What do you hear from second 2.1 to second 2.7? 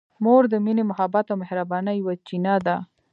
چینه